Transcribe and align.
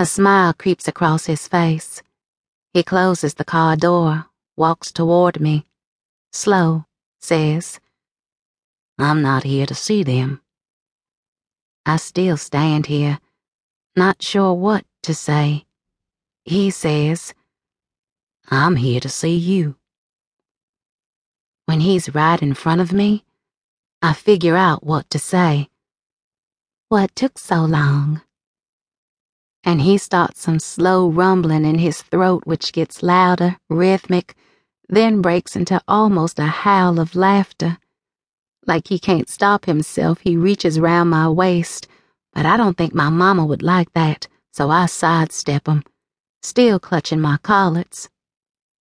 A 0.00 0.06
smile 0.06 0.52
creeps 0.52 0.86
across 0.86 1.26
his 1.26 1.48
face. 1.48 2.02
He 2.72 2.84
closes 2.84 3.34
the 3.34 3.44
car 3.44 3.74
door, 3.74 4.26
walks 4.56 4.92
toward 4.92 5.40
me. 5.40 5.66
Slow, 6.32 6.84
says, 7.18 7.80
I'm 8.96 9.22
not 9.22 9.42
here 9.42 9.66
to 9.66 9.74
see 9.74 10.04
them. 10.04 10.40
I 11.84 11.96
still 11.96 12.36
stand 12.36 12.86
here, 12.86 13.18
not 13.96 14.22
sure 14.22 14.54
what 14.54 14.84
to 15.02 15.14
say. 15.14 15.66
He 16.44 16.70
says, 16.70 17.34
I'm 18.50 18.76
here 18.76 19.00
to 19.00 19.08
see 19.08 19.34
you. 19.36 19.74
When 21.66 21.80
he's 21.80 22.14
right 22.14 22.40
in 22.40 22.54
front 22.54 22.80
of 22.80 22.92
me, 22.92 23.24
I 24.00 24.12
figure 24.12 24.54
out 24.54 24.84
what 24.84 25.10
to 25.10 25.18
say. 25.18 25.70
What 26.88 27.16
took 27.16 27.36
so 27.36 27.64
long? 27.64 28.22
And 29.68 29.82
he 29.82 29.98
starts 29.98 30.40
some 30.40 30.60
slow 30.60 31.10
rumbling 31.10 31.66
in 31.66 31.76
his 31.76 32.00
throat, 32.00 32.44
which 32.46 32.72
gets 32.72 33.02
louder, 33.02 33.58
rhythmic, 33.68 34.34
then 34.88 35.20
breaks 35.20 35.54
into 35.54 35.78
almost 35.86 36.38
a 36.38 36.46
howl 36.46 36.98
of 36.98 37.14
laughter. 37.14 37.76
Like 38.66 38.88
he 38.88 38.98
can't 38.98 39.28
stop 39.28 39.66
himself, 39.66 40.20
he 40.20 40.38
reaches 40.38 40.80
round 40.80 41.10
my 41.10 41.28
waist, 41.28 41.86
but 42.32 42.46
I 42.46 42.56
don't 42.56 42.78
think 42.78 42.94
my 42.94 43.10
mama 43.10 43.44
would 43.44 43.62
like 43.62 43.92
that, 43.92 44.26
so 44.54 44.70
I 44.70 44.86
sidestep 44.86 45.68
him, 45.68 45.84
still 46.40 46.80
clutching 46.80 47.20
my 47.20 47.36
collets. 47.36 48.08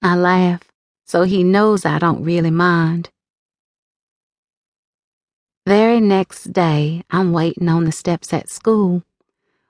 I 0.01 0.15
laugh, 0.15 0.71
so 1.05 1.23
he 1.23 1.43
knows 1.43 1.85
I 1.85 1.99
don't 1.99 2.23
really 2.23 2.51
mind. 2.51 3.09
Very 5.65 5.99
next 5.99 6.53
day, 6.53 7.03
I'm 7.09 7.33
waiting 7.33 7.67
on 7.67 7.83
the 7.83 7.91
steps 7.91 8.31
at 8.31 8.49
school, 8.49 9.03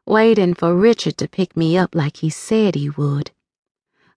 waiting 0.07 0.53
for 0.53 0.75
Richard 0.75 1.17
to 1.17 1.27
pick 1.27 1.55
me 1.57 1.77
up 1.77 1.93
like 1.93 2.17
he 2.17 2.29
said 2.29 2.75
he 2.75 2.89
would. 2.89 3.31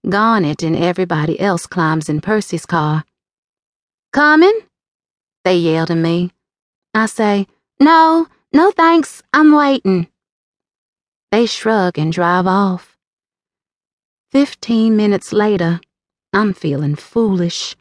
Garnet 0.08 0.62
and 0.62 0.76
everybody 0.76 1.38
else 1.38 1.66
climbs 1.66 2.08
in 2.08 2.20
Percy's 2.20 2.64
car. 2.64 3.04
Coming? 4.12 4.60
They 5.44 5.56
yell 5.56 5.86
to 5.86 5.94
me. 5.94 6.30
I 6.94 7.06
say, 7.06 7.46
No, 7.78 8.26
no 8.52 8.70
thanks, 8.70 9.22
I'm 9.32 9.52
waiting. 9.52 10.08
They 11.30 11.46
shrug 11.46 11.98
and 11.98 12.12
drive 12.12 12.46
off. 12.46 12.96
Fifteen 14.32 14.96
minutes 14.96 15.32
later, 15.32 15.80
I'm 16.32 16.54
feeling 16.54 16.94
foolish, 16.94 17.76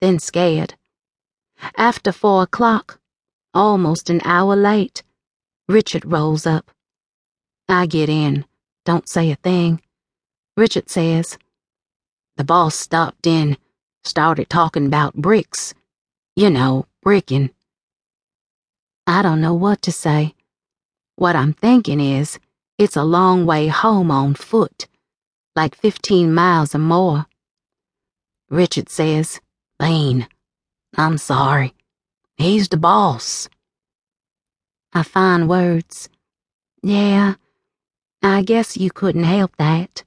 then 0.00 0.18
scared. 0.18 0.74
After 1.76 2.12
four 2.12 2.42
o'clock, 2.42 3.00
almost 3.54 4.10
an 4.10 4.20
hour 4.24 4.56
late. 4.56 5.02
Richard 5.68 6.04
rolls 6.04 6.46
up. 6.46 6.70
I 7.72 7.86
get 7.86 8.10
in, 8.10 8.44
don't 8.84 9.08
say 9.08 9.30
a 9.30 9.36
thing. 9.36 9.80
Richard 10.58 10.90
says, 10.90 11.38
The 12.36 12.44
boss 12.44 12.74
stopped 12.74 13.26
in, 13.26 13.56
started 14.04 14.50
talking 14.50 14.86
about 14.86 15.14
bricks. 15.14 15.72
You 16.36 16.50
know, 16.50 16.86
bricking. 17.02 17.50
I 19.06 19.22
don't 19.22 19.40
know 19.40 19.54
what 19.54 19.80
to 19.82 19.92
say. 19.92 20.34
What 21.16 21.34
I'm 21.34 21.54
thinking 21.54 21.98
is, 21.98 22.38
it's 22.78 22.96
a 22.96 23.04
long 23.04 23.46
way 23.46 23.68
home 23.68 24.10
on 24.10 24.34
foot, 24.34 24.86
like 25.56 25.74
15 25.74 26.32
miles 26.32 26.74
or 26.74 26.78
more. 26.78 27.26
Richard 28.50 28.90
says, 28.90 29.40
Lane, 29.80 30.28
I'm 30.96 31.16
sorry. 31.16 31.72
He's 32.36 32.68
the 32.68 32.76
boss. 32.76 33.48
I 34.92 35.02
find 35.02 35.48
words. 35.48 36.10
Yeah, 36.82 37.34
I 38.22 38.42
guess 38.42 38.76
you 38.76 38.90
couldn't 38.90 39.24
help 39.24 39.56
that. 39.56 40.04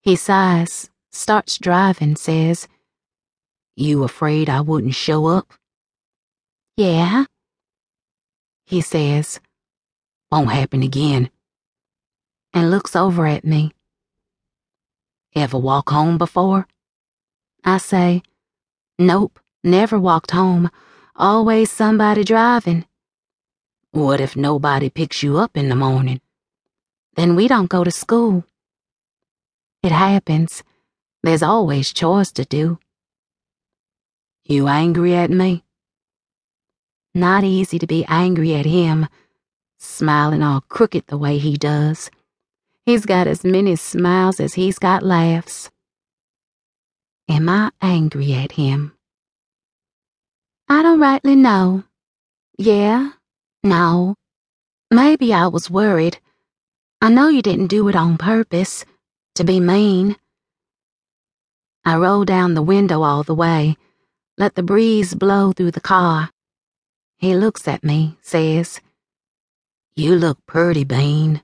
He 0.00 0.16
sighs, 0.16 0.88
starts 1.12 1.58
driving, 1.58 2.16
says, 2.16 2.68
You 3.76 4.02
afraid 4.02 4.48
I 4.48 4.62
wouldn't 4.62 4.94
show 4.94 5.26
up? 5.26 5.52
Yeah. 6.76 7.26
He 8.64 8.80
says, 8.80 9.40
Won't 10.30 10.52
happen 10.52 10.82
again. 10.82 11.28
And 12.54 12.70
looks 12.70 12.96
over 12.96 13.26
at 13.26 13.44
me. 13.44 13.72
Ever 15.34 15.58
walk 15.58 15.90
home 15.90 16.16
before? 16.16 16.66
I 17.62 17.76
say, 17.76 18.22
Nope, 18.98 19.38
never 19.62 19.98
walked 19.98 20.30
home. 20.30 20.70
Always 21.14 21.70
somebody 21.70 22.24
driving. 22.24 22.86
What 23.90 24.20
if 24.20 24.34
nobody 24.34 24.88
picks 24.88 25.22
you 25.22 25.36
up 25.36 25.56
in 25.58 25.68
the 25.68 25.76
morning? 25.76 26.20
Then 27.16 27.34
we 27.34 27.48
don't 27.48 27.70
go 27.70 27.82
to 27.82 27.90
school. 27.90 28.44
It 29.82 29.92
happens. 29.92 30.62
There's 31.22 31.42
always 31.42 31.92
chores 31.92 32.30
to 32.32 32.44
do. 32.44 32.78
You 34.44 34.68
angry 34.68 35.14
at 35.14 35.30
me? 35.30 35.64
Not 37.14 37.42
easy 37.42 37.78
to 37.78 37.86
be 37.86 38.04
angry 38.06 38.54
at 38.54 38.66
him, 38.66 39.08
smiling 39.78 40.42
all 40.42 40.60
crooked 40.60 41.06
the 41.06 41.16
way 41.16 41.38
he 41.38 41.56
does. 41.56 42.10
He's 42.84 43.06
got 43.06 43.26
as 43.26 43.42
many 43.42 43.74
smiles 43.76 44.38
as 44.38 44.54
he's 44.54 44.78
got 44.78 45.02
laughs. 45.02 45.70
Am 47.28 47.48
I 47.48 47.72
angry 47.80 48.34
at 48.34 48.52
him? 48.52 48.92
I 50.68 50.82
don't 50.82 51.00
rightly 51.00 51.34
know. 51.34 51.84
Yeah, 52.58 53.12
no. 53.64 54.14
Maybe 54.90 55.32
I 55.32 55.46
was 55.48 55.70
worried. 55.70 56.18
I 57.06 57.08
know 57.08 57.28
you 57.28 57.40
didn't 57.40 57.68
do 57.68 57.86
it 57.86 57.94
on 57.94 58.18
purpose, 58.18 58.84
to 59.36 59.44
be 59.44 59.60
mean. 59.60 60.16
I 61.84 61.98
roll 61.98 62.24
down 62.24 62.54
the 62.54 62.66
window 62.66 63.02
all 63.02 63.22
the 63.22 63.32
way, 63.32 63.76
let 64.36 64.56
the 64.56 64.64
breeze 64.64 65.14
blow 65.14 65.52
through 65.52 65.70
the 65.70 65.80
car. 65.80 66.30
He 67.16 67.36
looks 67.36 67.68
at 67.68 67.84
me, 67.84 68.18
says, 68.22 68.80
You 69.94 70.16
look 70.16 70.44
pretty, 70.46 70.82
Bean. 70.82 71.42